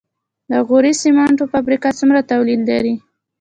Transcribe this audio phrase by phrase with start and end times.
[0.49, 2.95] د غوري سمنټو فابریکه څومره تولید لري؟